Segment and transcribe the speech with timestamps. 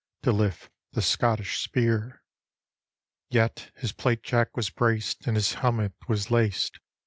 [0.23, 2.23] To lift the Scottish spear.
[3.29, 6.79] Yet his plate jack was braced, and his helmet was laced.